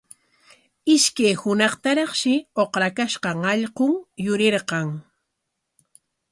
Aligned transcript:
Ishkay 0.93 1.33
hunaqtaraqshi 1.41 2.33
uqrakashqan 2.63 3.39
allqun 3.51 3.93
yurirqan. 4.25 4.87